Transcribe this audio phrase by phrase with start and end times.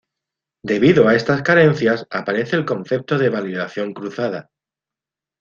[0.63, 4.49] Debido a estas carencias aparece el concepto de validación cruzada.